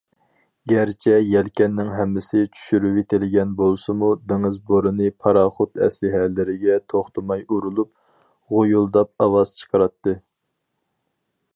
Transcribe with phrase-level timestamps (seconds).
[0.71, 7.93] گەرچە يەلكەننىڭ ھەممىسى چۈشۈرۈۋېتىلگەن بولسىمۇ، دېڭىز بورىنى پاراخوت ئەسلىھەلىرىگە توختىماي ئۇرۇلۇپ
[8.57, 10.17] غۇيۇلداپ ئاۋاز چىقىراتتى.